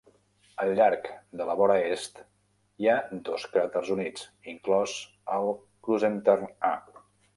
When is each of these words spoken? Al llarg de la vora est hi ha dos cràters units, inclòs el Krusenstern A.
Al 0.61 0.69
llarg 0.77 1.09
de 1.41 1.45
la 1.49 1.55
vora 1.59 1.75
est 1.89 2.23
hi 2.85 2.89
ha 2.93 2.97
dos 3.27 3.45
cràters 3.53 3.93
units, 3.99 4.25
inclòs 4.55 4.97
el 5.37 5.55
Krusenstern 5.89 6.51
A. 6.73 6.73